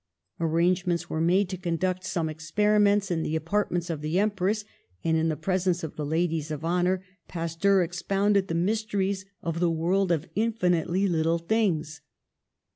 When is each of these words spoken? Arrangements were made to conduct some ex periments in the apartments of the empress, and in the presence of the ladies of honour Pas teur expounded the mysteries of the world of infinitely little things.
Arrangements 0.39 1.11
were 1.11 1.21
made 1.21 1.47
to 1.47 1.57
conduct 1.57 2.03
some 2.03 2.27
ex 2.27 2.49
periments 2.51 3.11
in 3.11 3.21
the 3.21 3.35
apartments 3.35 3.87
of 3.87 4.01
the 4.01 4.17
empress, 4.17 4.65
and 5.03 5.15
in 5.15 5.29
the 5.29 5.37
presence 5.37 5.83
of 5.83 5.95
the 5.95 6.03
ladies 6.03 6.49
of 6.49 6.65
honour 6.65 7.03
Pas 7.27 7.55
teur 7.55 7.85
expounded 7.85 8.47
the 8.47 8.55
mysteries 8.55 9.25
of 9.43 9.59
the 9.59 9.69
world 9.69 10.11
of 10.11 10.27
infinitely 10.33 11.07
little 11.07 11.37
things. 11.37 12.01